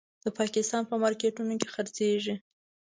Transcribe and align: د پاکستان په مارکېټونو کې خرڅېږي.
د 0.23 0.25
پاکستان 0.39 0.83
په 0.89 0.95
مارکېټونو 1.03 1.53
کې 1.59 1.67
خرڅېږي. 1.73 2.35